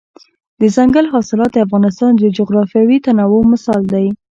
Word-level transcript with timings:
دځنګل 0.59 1.05
حاصلات 1.13 1.51
د 1.53 1.57
افغانستان 1.65 2.11
د 2.17 2.23
جغرافیوي 2.37 2.97
تنوع 3.05 3.43
مثال 3.53 3.81
دی. 3.93 4.07